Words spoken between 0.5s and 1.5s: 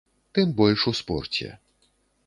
больш у спорце.